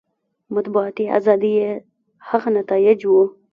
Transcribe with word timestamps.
مطبوعاتي 0.55 1.05
ازادي 1.17 1.51
یې 1.59 1.71
هغه 2.29 2.49
نتایج 2.57 2.99
وو. 3.05 3.23